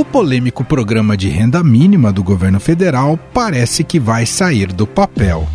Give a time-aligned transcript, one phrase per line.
[0.00, 5.46] O polêmico programa de renda mínima do governo federal parece que vai sair do papel.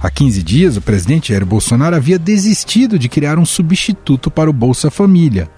[0.00, 4.52] Há 15 dias, o presidente Jair Bolsonaro havia desistido de criar um substituto para o
[4.52, 5.48] Bolsa Família.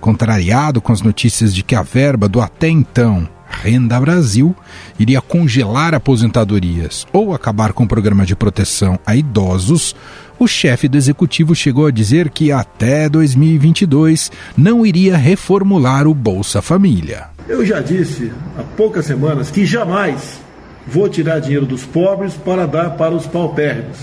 [0.00, 4.54] Contrariado com as notícias de que a verba do até então Renda Brasil
[4.98, 9.96] iria congelar aposentadorias ou acabar com o programa de proteção a idosos,
[10.38, 16.62] o chefe do executivo chegou a dizer que até 2022 não iria reformular o Bolsa
[16.62, 17.26] Família.
[17.48, 20.40] Eu já disse há poucas semanas que jamais
[20.86, 23.98] vou tirar dinheiro dos pobres para dar para os paupérrimos.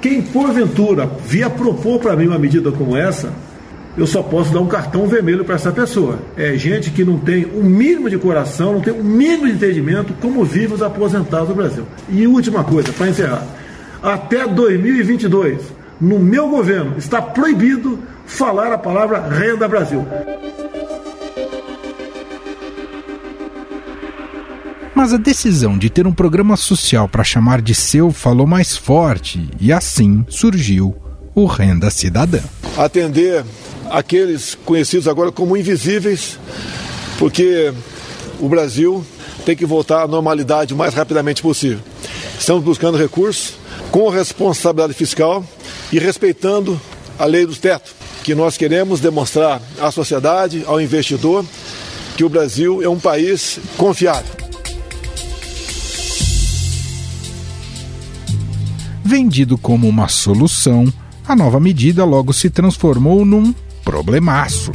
[0.00, 3.32] Quem porventura via propor para mim uma medida como essa,
[3.96, 6.18] eu só posso dar um cartão vermelho para essa pessoa.
[6.36, 10.12] É gente que não tem o mínimo de coração, não tem o mínimo de entendimento
[10.20, 11.86] como vivem os aposentados do Brasil.
[12.08, 13.46] E última coisa, para encerrar.
[14.02, 15.60] Até 2022,
[16.00, 20.04] no meu governo, está proibido falar a palavra Renda Brasil.
[24.94, 29.48] Mas a decisão de ter um programa social para chamar de seu falou mais forte
[29.60, 30.94] e assim surgiu
[31.34, 32.40] o Renda Cidadã.
[32.76, 33.44] Atender
[33.90, 36.38] aqueles conhecidos agora como invisíveis,
[37.18, 37.72] porque
[38.40, 39.04] o Brasil
[39.44, 41.80] tem que voltar à normalidade o mais rapidamente possível.
[42.38, 43.54] Estamos buscando recursos
[43.90, 45.44] com responsabilidade fiscal
[45.92, 46.80] e respeitando
[47.18, 51.44] a lei dos tetos, que nós queremos demonstrar à sociedade, ao investidor,
[52.16, 54.32] que o Brasil é um país confiável.
[59.04, 60.92] Vendido como uma solução,
[61.26, 64.72] a nova medida logo se transformou num problemaço.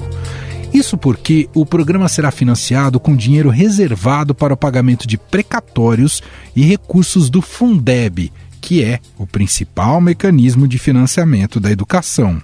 [0.73, 6.21] Isso porque o programa será financiado com dinheiro reservado para o pagamento de precatórios
[6.55, 12.41] e recursos do Fundeb, que é o principal mecanismo de financiamento da educação.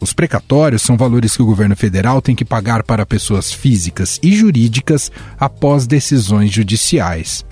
[0.00, 4.34] Os precatórios são valores que o governo federal tem que pagar para pessoas físicas e
[4.34, 7.44] jurídicas após decisões judiciais.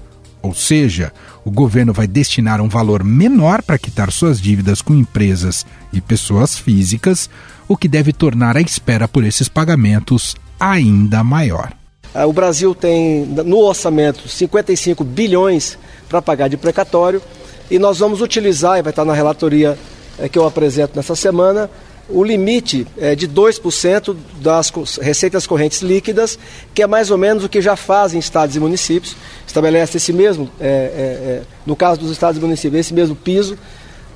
[0.42, 1.12] Ou seja,
[1.44, 6.58] o governo vai destinar um valor menor para quitar suas dívidas com empresas e pessoas
[6.58, 7.28] físicas,
[7.68, 11.72] o que deve tornar a espera por esses pagamentos ainda maior.
[12.14, 15.78] Ah, o Brasil tem no orçamento 55 bilhões
[16.08, 17.22] para pagar de precatório
[17.70, 19.78] e nós vamos utilizar, e vai estar na relatoria
[20.18, 21.70] eh, que eu apresento nessa semana,
[22.12, 26.38] o limite é de 2% das receitas correntes líquidas,
[26.74, 29.16] que é mais ou menos o que já fazem estados e municípios.
[29.46, 33.56] Estabelece esse mesmo, é, é, é, no caso dos estados e municípios, esse mesmo piso.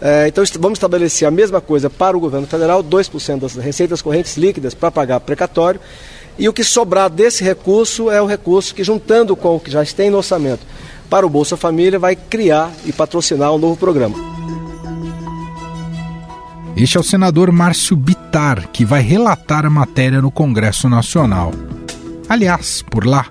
[0.00, 4.36] É, então vamos estabelecer a mesma coisa para o governo federal, 2% das receitas correntes
[4.36, 5.80] líquidas para pagar precatório.
[6.38, 9.84] E o que sobrar desse recurso é o recurso que, juntando com o que já
[9.84, 10.66] tem no orçamento
[11.08, 14.33] para o Bolsa Família, vai criar e patrocinar um novo programa.
[16.76, 21.52] Este é o senador Márcio Bitar, que vai relatar a matéria no Congresso Nacional.
[22.28, 23.26] Aliás, por lá,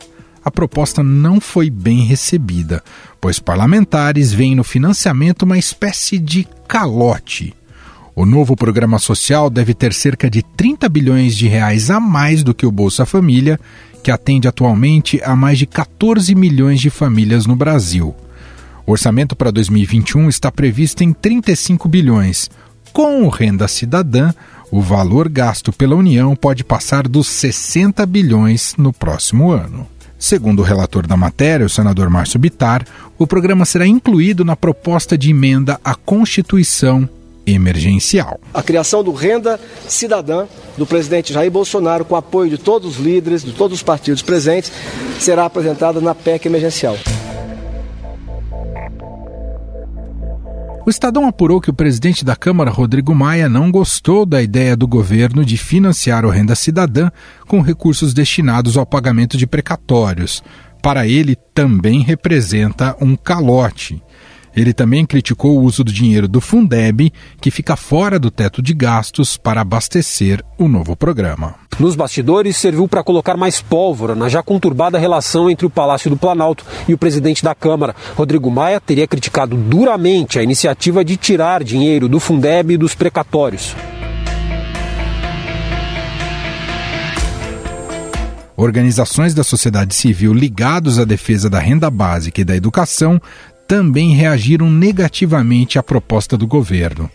[0.45, 2.81] a proposta não foi bem recebida,
[3.19, 7.53] pois parlamentares veem no financiamento uma espécie de calote.
[8.15, 12.53] O novo programa social deve ter cerca de 30 bilhões de reais a mais do
[12.53, 13.59] que o Bolsa Família,
[14.01, 18.15] que atende atualmente a mais de 14 milhões de famílias no Brasil.
[18.85, 22.49] O orçamento para 2021 está previsto em 35 bilhões,
[22.93, 24.31] com o Renda Cidadã,
[24.71, 29.87] o valor gasto pela União pode passar dos 60 bilhões no próximo ano.
[30.17, 32.85] Segundo o relator da matéria, o senador Márcio Bitar,
[33.17, 37.09] o programa será incluído na proposta de emenda à Constituição
[37.45, 38.39] emergencial.
[38.53, 40.45] A criação do Renda Cidadã
[40.77, 44.71] do presidente Jair Bolsonaro, com apoio de todos os líderes, de todos os partidos presentes,
[45.19, 46.95] será apresentada na PEC emergencial.
[50.85, 54.85] O Estadão apurou que o presidente da Câmara, Rodrigo Maia, não gostou da ideia do
[54.85, 57.09] governo de financiar o Renda Cidadã
[57.47, 60.43] com recursos destinados ao pagamento de precatórios.
[60.81, 64.03] Para ele, também representa um calote.
[64.55, 68.73] Ele também criticou o uso do dinheiro do Fundeb, que fica fora do teto de
[68.73, 71.55] gastos, para abastecer o novo programa.
[71.79, 76.17] Nos bastidores, serviu para colocar mais pólvora na já conturbada relação entre o Palácio do
[76.17, 77.95] Planalto e o presidente da Câmara.
[78.15, 83.75] Rodrigo Maia teria criticado duramente a iniciativa de tirar dinheiro do Fundeb e dos precatórios.
[88.55, 93.19] Organizações da sociedade civil ligados à defesa da renda básica e da educação
[93.67, 97.09] também reagiram negativamente à proposta do governo.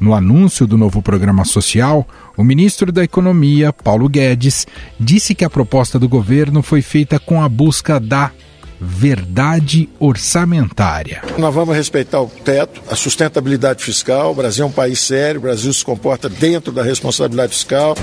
[0.00, 2.06] No anúncio do novo programa social,
[2.36, 4.66] o ministro da Economia, Paulo Guedes,
[4.98, 8.30] disse que a proposta do governo foi feita com a busca da
[8.80, 11.22] verdade orçamentária.
[11.38, 14.32] Nós vamos respeitar o teto, a sustentabilidade fiscal.
[14.32, 17.94] O Brasil é um país sério, o Brasil se comporta dentro da responsabilidade fiscal.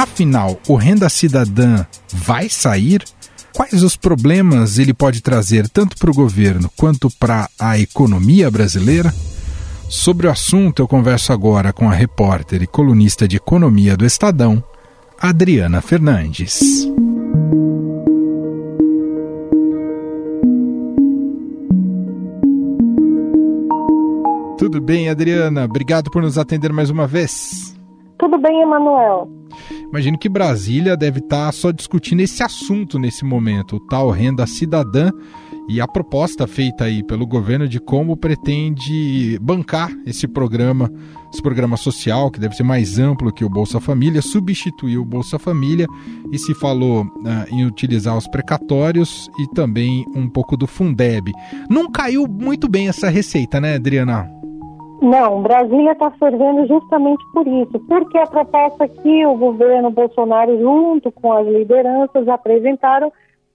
[0.00, 3.04] Afinal, o Renda Cidadã vai sair?
[3.54, 9.12] Quais os problemas ele pode trazer tanto para o governo quanto para a economia brasileira?
[9.90, 14.64] Sobre o assunto, eu converso agora com a repórter e colunista de economia do Estadão,
[15.20, 16.88] Adriana Fernandes.
[24.56, 25.66] Tudo bem, Adriana?
[25.66, 27.76] Obrigado por nos atender mais uma vez.
[28.18, 29.39] Tudo bem, Emanuel.
[29.90, 35.10] Imagino que Brasília deve estar só discutindo esse assunto nesse momento, o tal renda cidadã
[35.68, 40.90] e a proposta feita aí pelo governo de como pretende bancar esse programa,
[41.32, 45.38] esse programa social, que deve ser mais amplo que o Bolsa Família, substituir o Bolsa
[45.38, 45.86] Família
[46.32, 51.32] e se falou uh, em utilizar os precatórios e também um pouco do Fundeb.
[51.68, 54.39] Não caiu muito bem essa receita, né, Adriana?
[55.00, 61.10] Não, Brasília está fervendo justamente por isso, porque a proposta que o governo Bolsonaro, junto
[61.10, 63.10] com as lideranças, apresentaram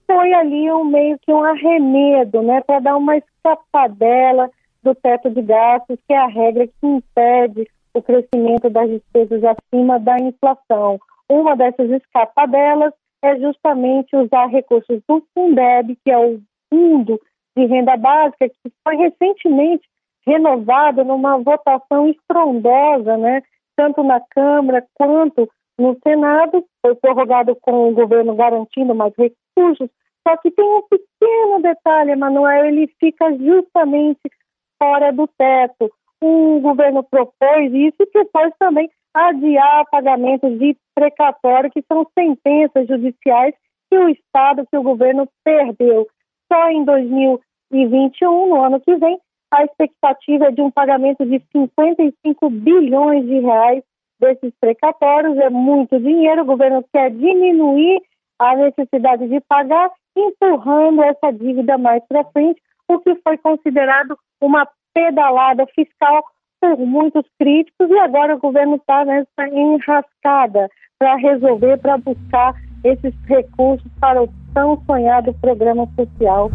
[0.06, 4.50] foi ali um meio que um arremedo, né, para dar uma escapadela
[4.82, 9.98] do teto de gastos, que é a regra que impede o crescimento das despesas acima
[10.00, 10.98] da inflação.
[11.28, 12.92] Uma dessas escapadelas
[13.22, 16.40] é justamente usar recursos do Fundeb, que é o
[16.72, 17.20] fundo
[17.56, 19.88] de renda básica, que foi recentemente
[20.26, 23.42] renovado numa votação estrondosa, né,
[23.76, 29.90] tanto na Câmara quanto no Senado, foi prorrogado com o governo garantindo mais recursos,
[30.26, 34.22] só que tem um pequeno detalhe, Emanuel, ele fica justamente
[34.82, 35.90] fora do teto.
[36.20, 43.54] O governo propôs isso e propôs também adiar pagamentos de precatório, que são sentenças judiciais
[43.88, 46.06] que o Estado, que o governo perdeu.
[46.52, 49.18] Só em 2021, no ano que vem,
[49.50, 53.82] a expectativa é de um pagamento de 55 bilhões de reais
[54.20, 55.36] desses precatórios.
[55.38, 58.00] É muito dinheiro, o governo quer diminuir
[58.38, 64.68] a necessidade de pagar, empurrando essa dívida mais para frente, o que foi considerado uma
[64.94, 66.24] pedalada fiscal
[66.60, 70.68] por muitos críticos, e agora o governo está nessa enrascada
[70.98, 72.54] para resolver, para buscar
[72.84, 76.50] esses recursos para o tão sonhado programa social.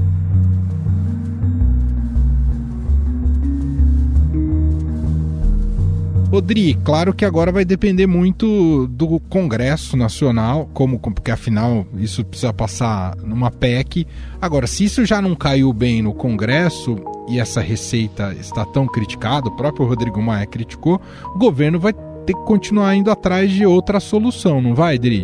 [6.33, 12.54] Odri, claro que agora vai depender muito do Congresso Nacional, como porque afinal isso precisa
[12.54, 14.07] passar numa PEC.
[14.42, 16.95] Agora, se isso já não caiu bem no Congresso
[17.28, 21.01] e essa receita está tão criticada, o próprio Rodrigo Maia criticou,
[21.36, 21.92] o governo vai
[22.25, 25.24] ter que continuar indo atrás de outra solução, não vai, Adri?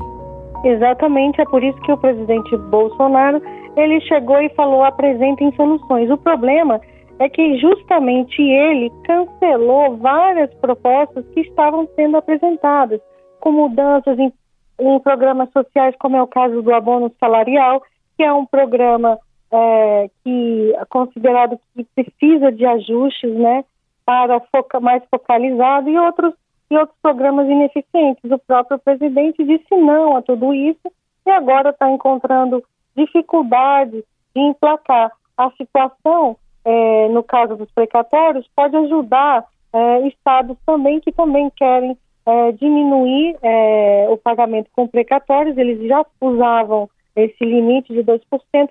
[0.66, 3.42] Exatamente, é por isso que o presidente Bolsonaro
[3.78, 6.10] ele chegou e falou apresentem soluções.
[6.10, 6.97] O problema é
[7.30, 13.02] que justamente ele cancelou várias propostas que estavam sendo apresentadas,
[13.40, 14.32] com mudanças em,
[14.80, 17.82] em programas sociais, como é o caso do abono salarial,
[18.16, 19.18] que é um programa
[19.52, 23.64] é, que é considerado que precisa de ajustes, né,
[24.06, 26.34] para foca, mais focalizado e outros
[26.70, 28.30] e outros programas ineficientes.
[28.30, 30.92] O próprio presidente disse não a tudo isso
[31.26, 32.64] e agora está encontrando
[32.96, 34.04] dificuldade
[34.36, 36.36] de emplacar a situação
[36.68, 43.38] é, no caso dos precatórios, pode ajudar é, estados também que também querem é, diminuir
[43.42, 45.58] é, o pagamento com precatórios.
[45.58, 48.20] Eles já usavam esse limite de 2%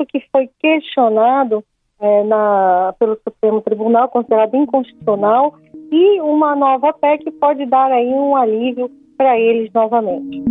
[0.06, 1.64] que foi questionado
[1.98, 5.54] é, na, pelo Supremo Tribunal, considerado inconstitucional,
[5.90, 10.44] e uma nova PEC pode dar aí um alívio para eles novamente.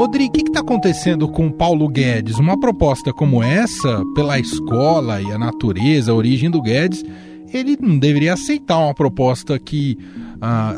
[0.00, 2.38] Rodrigo, o que está acontecendo com o Paulo Guedes?
[2.38, 7.04] Uma proposta como essa, pela escola e a natureza, a origem do Guedes,
[7.52, 9.98] ele não deveria aceitar uma proposta que,
[10.40, 10.72] ah,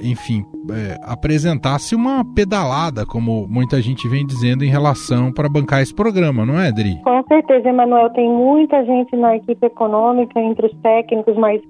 [0.00, 5.82] é, enfim, é, apresentasse uma pedalada, como muita gente vem dizendo em relação para bancar
[5.82, 6.98] esse programa, não é, Adri?
[7.04, 8.08] Com certeza, Emanuel.
[8.14, 11.60] Tem muita gente na equipe econômica, entre os técnicos mais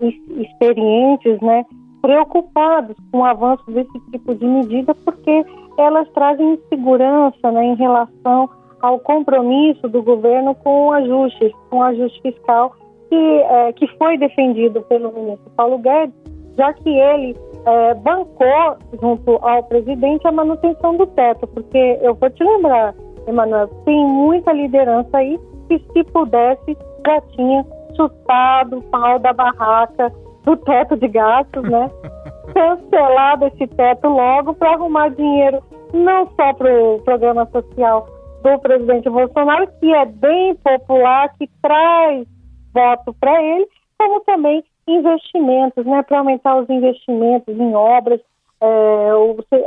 [0.00, 1.64] experientes, né,
[2.00, 5.44] preocupados com o avanço desse tipo de medida, porque
[5.78, 8.48] elas trazem insegurança né, em relação
[8.80, 12.74] ao compromisso do governo com o ajuste, com o ajuste fiscal
[13.08, 16.14] que, é, que foi defendido pelo ministro Paulo Guedes,
[16.56, 22.30] já que ele é, bancou, junto ao presidente, a manutenção do teto, porque eu vou
[22.30, 22.94] te lembrar,
[23.26, 27.64] Emanuel, tem muita liderança aí que, se pudesse, já tinha
[27.96, 30.12] chutado o pau da barraca
[30.44, 31.90] do teto de gastos, né?
[32.52, 35.62] cancelado esse teto logo para arrumar dinheiro
[35.92, 38.06] não só para o programa social
[38.42, 42.26] do presidente Bolsonaro, que é bem popular, que traz
[42.72, 43.66] voto para ele,
[43.98, 48.20] como também investimentos, né, para aumentar os investimentos em obras.
[48.60, 49.10] É,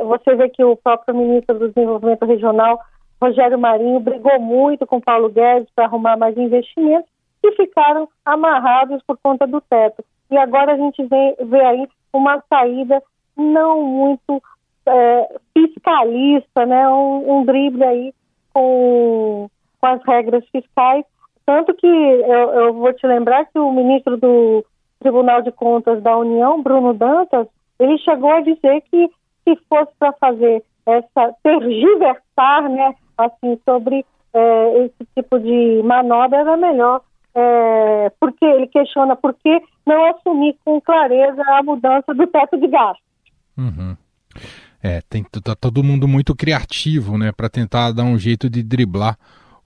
[0.05, 2.79] você, vê que o próprio ministro do Desenvolvimento Regional,
[3.21, 7.09] Rogério Marinho, brigou muito com Paulo Guedes para arrumar mais investimentos
[7.43, 10.03] e ficaram amarrados por conta do teto.
[10.31, 13.01] E agora a gente vê, vê aí uma saída
[13.35, 14.41] não muito
[14.85, 18.13] é, fiscalista, né, um, um drible aí
[18.53, 19.49] com,
[19.79, 21.05] com as regras fiscais.
[21.45, 24.63] Tanto que eu, eu vou te lembrar que o ministro do
[24.99, 27.47] Tribunal de Contas da União, Bruno Dantas,
[27.79, 29.09] ele chegou a dizer que
[29.43, 36.57] se fosse para fazer essa tergiversar, né, assim, sobre é, esse tipo de manobra, era
[36.57, 37.01] melhor,
[37.36, 42.67] é, porque ele questiona por que não assumir com clareza a mudança do teto de
[42.67, 43.03] gastos.
[43.57, 43.95] Uhum.
[44.81, 49.17] É, tem tá todo mundo muito criativo, né, para tentar dar um jeito de driblar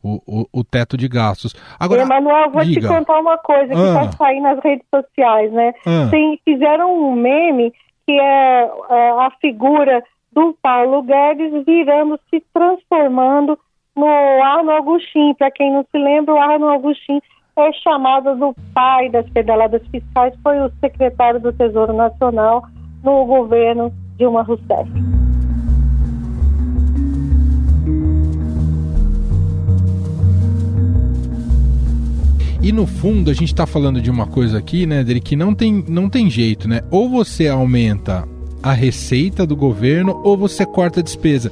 [0.03, 1.55] o, o, o, teto de gastos.
[1.79, 2.82] Agora, Emanuel, vou diga.
[2.82, 4.12] te contar uma coisa que está ah.
[4.12, 5.74] saindo nas redes sociais, né?
[5.86, 6.10] Ah.
[6.12, 7.72] Tem, fizeram um meme
[8.05, 10.03] que é, é, a figura
[10.34, 13.58] do Paulo Guedes virando, se transformando
[13.96, 14.08] no
[14.43, 15.36] Arno Agostinho.
[15.36, 17.22] Para quem não se lembra, o Arno Agostinho
[17.55, 22.63] é chamado do pai das pedaladas fiscais, foi o secretário do Tesouro Nacional
[23.03, 24.89] no governo Dilma Rousseff.
[32.62, 35.53] E no fundo a gente está falando de uma coisa aqui, né, dele que não
[35.53, 36.81] tem, não tem jeito, né?
[36.89, 38.25] Ou você aumenta
[38.63, 41.51] a receita do governo ou você corta a despesa.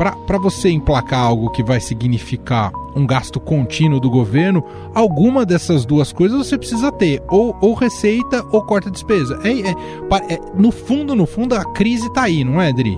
[0.00, 4.64] Para você emplacar algo que vai significar um gasto contínuo do governo,
[4.94, 9.38] alguma dessas duas coisas você precisa ter, ou, ou receita ou corta despesa.
[9.44, 12.96] É, é, é, no fundo, no fundo, a crise está aí, não é, Dri?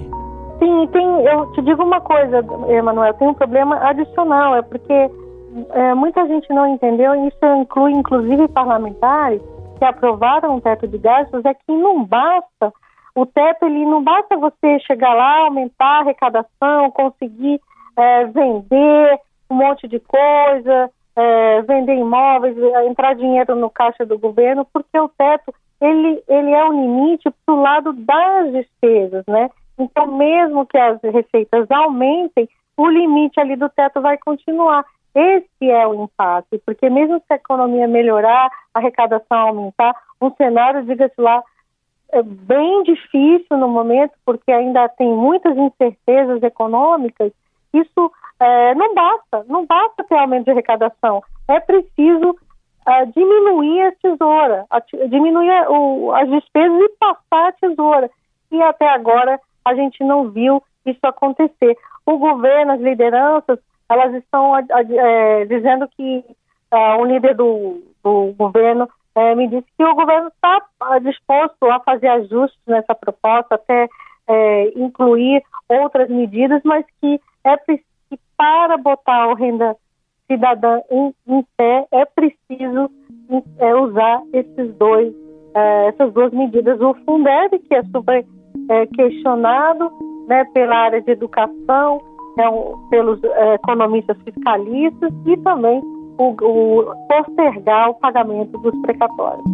[0.61, 5.95] Sim, tem, eu te digo uma coisa, Emanuel, tem um problema adicional, é porque é,
[5.95, 9.43] muita gente não entendeu, e isso inclui inclusive parlamentares
[9.77, 12.73] que aprovaram o teto de gastos, é que não basta,
[13.15, 17.61] o teto ele não basta você chegar lá, aumentar a arrecadação, conseguir
[17.97, 22.57] é, vender um monte de coisa, é, vender imóveis,
[22.89, 27.55] entrar dinheiro no caixa do governo, porque o teto ele, ele é o limite para
[27.55, 29.51] o lado das despesas, né?
[29.77, 34.85] Então, mesmo que as receitas aumentem, o limite ali do teto vai continuar.
[35.15, 40.85] Esse é o impasse, porque mesmo se a economia melhorar, a arrecadação aumentar, um cenário,
[40.85, 41.43] diga-se lá,
[42.13, 47.33] é bem difícil no momento, porque ainda tem muitas incertezas econômicas,
[47.73, 52.37] isso é, não basta, não basta ter aumento de arrecadação, é preciso
[52.87, 58.11] é, diminuir a tesoura, a, diminuir o, as despesas e passar a tesoura.
[58.51, 61.77] E até agora a gente não viu isso acontecer.
[62.05, 66.25] O governo, as lideranças, elas estão é, dizendo que
[66.71, 71.81] é, um líder do, do governo é, me disse que o governo está disposto a
[71.81, 73.89] fazer ajustes nessa proposta, até
[74.29, 77.93] é, incluir outras medidas, mas que é preciso
[78.37, 79.77] para botar a renda
[80.27, 82.91] cidadã em, em pé é preciso
[83.59, 85.15] é, usar esses dois,
[85.55, 86.81] é, essas duas medidas.
[86.81, 88.25] O Fundeb, que é super
[88.69, 89.93] é, questionado
[90.27, 92.01] né, pela área de educação,
[92.33, 93.21] então, pelos
[93.55, 95.83] economistas fiscalistas e também
[96.19, 99.45] o, o postergar o pagamento dos precatórios.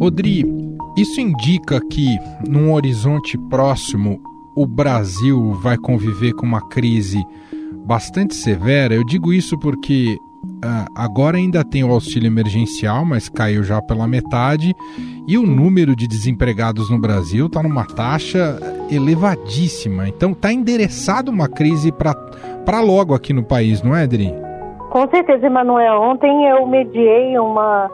[0.00, 0.44] Odri,
[0.96, 4.20] isso indica que, num horizonte próximo,
[4.54, 7.24] o Brasil vai conviver com uma crise
[7.86, 8.94] bastante severa.
[8.94, 10.18] Eu digo isso porque
[10.94, 14.74] agora ainda tem o auxílio emergencial, mas caiu já pela metade,
[15.26, 18.58] e o número de desempregados no Brasil está numa taxa
[18.90, 20.08] elevadíssima.
[20.08, 24.32] Então está endereçado uma crise para logo aqui no país, não é, Adri?
[24.90, 26.00] Com certeza, Emanuel.
[26.00, 27.90] Ontem eu mediei uma,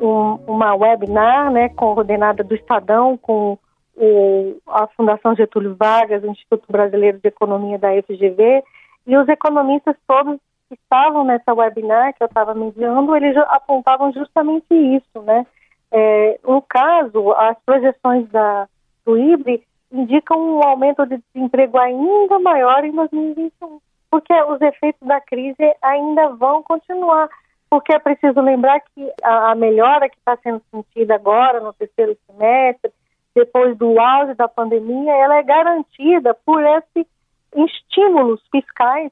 [0.00, 3.58] um, uma webinar né, coordenada do Estadão com
[3.96, 8.62] o, a Fundação Getúlio Vargas, o Instituto Brasileiro de Economia da FGV,
[9.06, 10.38] e os economistas todos
[10.68, 15.46] que estavam nessa webinar que eu estava mediando, eles apontavam justamente isso, né?
[15.90, 18.68] É, no caso, as projeções da,
[19.04, 25.20] do IBRE indicam um aumento de desemprego ainda maior em 2021, porque os efeitos da
[25.20, 27.28] crise ainda vão continuar.
[27.70, 32.16] Porque é preciso lembrar que a, a melhora que está sendo sentida agora, no terceiro
[32.26, 32.90] semestre,
[33.34, 37.06] depois do auge da pandemia, ela é garantida por esses
[37.54, 39.10] estímulos fiscais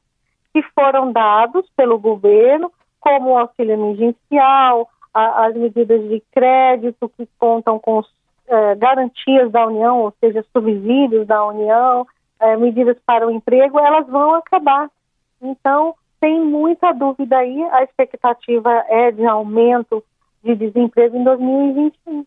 [0.56, 7.28] que foram dados pelo governo, como o auxílio emergencial, a, as medidas de crédito que
[7.38, 8.02] contam com
[8.48, 12.06] eh, garantias da União, ou seja, subsídios da União,
[12.40, 14.90] eh, medidas para o emprego, elas vão acabar.
[15.42, 20.02] Então, tem muita dúvida aí, a expectativa é de aumento
[20.42, 22.24] de desemprego em 2021.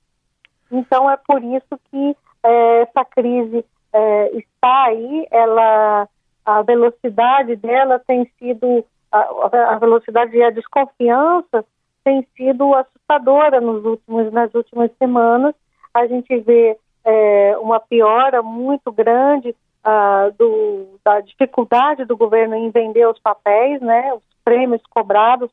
[0.72, 6.08] Então, é por isso que é, essa crise é, está aí, ela,
[6.50, 11.64] a velocidade dela tem sido, a, a velocidade e a desconfiança
[12.04, 15.54] tem sido assustadora nos últimos, nas últimas semanas.
[15.94, 16.76] A gente vê
[17.06, 23.80] é, uma piora muito grande uh, do, da dificuldade do governo em vender os papéis,
[23.80, 25.52] né, os prêmios cobrados,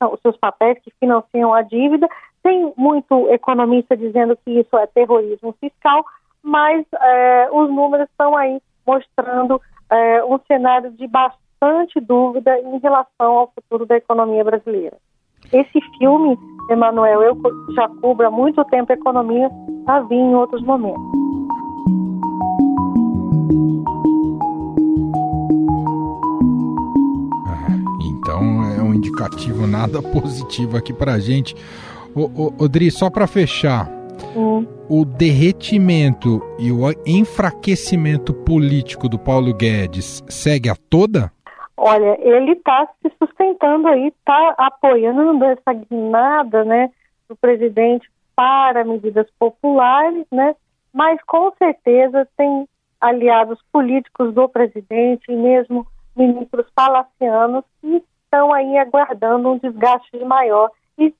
[0.00, 2.08] os seus papéis que financiam a dívida.
[2.40, 6.04] Tem muito economista dizendo que isso é terrorismo fiscal,
[6.40, 9.60] mas é, os números estão aí mostrando
[9.90, 14.96] é, um cenário de bastante dúvida em relação ao futuro da economia brasileira.
[15.52, 16.36] Esse filme,
[16.70, 17.36] Emanuel, eu
[17.74, 19.50] já cubro há muito tempo a economia,
[19.86, 21.02] já vi em outros momentos.
[28.02, 28.40] Então
[28.76, 31.54] é um indicativo nada positivo aqui para a gente.
[32.58, 33.88] Odri, só para fechar,
[34.88, 41.32] O derretimento e o enfraquecimento político do Paulo Guedes segue a toda?
[41.76, 46.90] Olha, ele está se sustentando aí, está apoiando essa guinada, né,
[47.28, 50.54] do presidente para medidas populares, né,
[50.92, 52.66] mas com certeza tem
[53.00, 60.70] aliados políticos do presidente e mesmo ministros palacianos que estão aí aguardando um desgaste maior
[60.98, 61.14] e,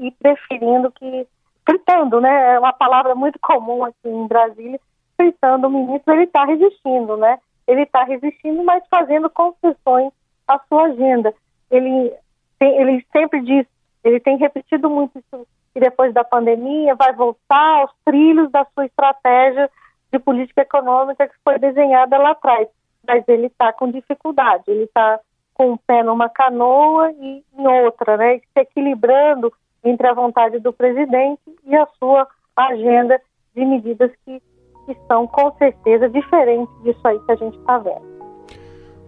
[0.00, 1.26] e preferindo que,
[1.66, 4.80] gritando, né, é uma palavra muito comum aqui em Brasília,
[5.18, 10.12] gritando o ministro, ele está resistindo, né, ele está resistindo, mas fazendo concessões
[10.46, 11.32] à sua agenda.
[11.70, 12.12] Ele,
[12.58, 13.66] tem, ele sempre diz,
[14.04, 18.86] ele tem repetido muito isso, que depois da pandemia vai voltar aos trilhos da sua
[18.86, 19.70] estratégia
[20.12, 22.68] de política econômica que foi desenhada lá atrás.
[23.06, 25.18] Mas ele está com dificuldade, ele está
[25.54, 28.38] com um pé numa canoa e em outra, né?
[28.38, 29.52] Se equilibrando
[29.84, 33.20] entre a vontade do presidente e a sua agenda
[33.54, 34.40] de medidas que
[35.06, 38.12] são com certeza diferentes disso aí que a gente está vendo.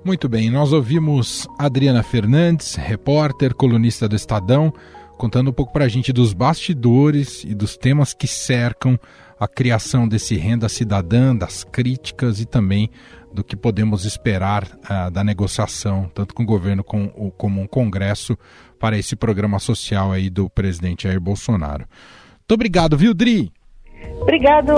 [0.04, 4.72] Muito bem, nós ouvimos Adriana Fernandes, repórter, colunista do Estadão,
[5.16, 8.98] contando um pouco para a gente dos bastidores e dos temas que cercam
[9.38, 12.90] a criação desse renda cidadã, das críticas e também
[13.32, 18.38] do que podemos esperar uh, da negociação, tanto com o governo como, como um congresso,
[18.84, 21.86] para esse programa social aí do presidente Jair Bolsonaro.
[22.40, 23.50] Muito obrigado, viu, Dri?
[24.20, 24.74] Obrigado.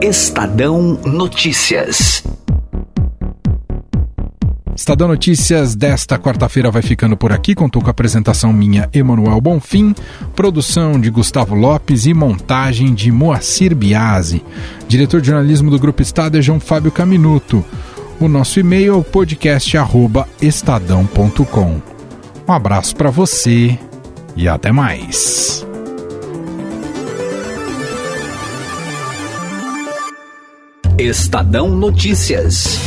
[0.00, 2.24] Estadão Notícias.
[4.76, 7.54] Estadão Notícias desta quarta-feira vai ficando por aqui.
[7.54, 9.94] Contou com a apresentação minha, Emanuel Bonfim,
[10.34, 14.44] produção de Gustavo Lopes e montagem de Moacir Biasi.
[14.86, 17.64] Diretor de jornalismo do Grupo Estado é João Fábio Caminuto.
[18.20, 21.80] O nosso e-mail é o podcast@estadão.com.
[22.46, 23.78] Um abraço para você
[24.36, 25.66] e até mais.
[30.98, 32.78] Estadão Notícias.